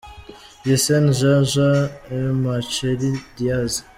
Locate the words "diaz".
3.37-3.73